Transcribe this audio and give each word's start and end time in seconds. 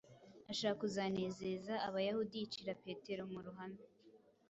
ashaka 0.51 0.79
kuzanezeza 0.81 1.73
Abayahudi 1.87 2.33
yicira 2.41 2.79
Petero 2.85 3.23
mu 3.31 3.39
ruhame. 3.45 3.83